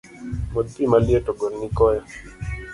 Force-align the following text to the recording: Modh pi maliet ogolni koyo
Modh 0.53 0.71
pi 0.75 0.83
maliet 0.91 1.27
ogolni 1.31 1.67
koyo 1.77 2.01